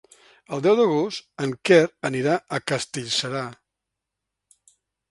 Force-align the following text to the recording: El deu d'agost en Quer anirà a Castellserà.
El 0.55 0.63
deu 0.67 0.77
d'agost 0.79 1.27
en 1.47 1.53
Quer 1.71 1.79
anirà 2.11 2.39
a 2.39 2.61
Castellserà. 2.73 3.47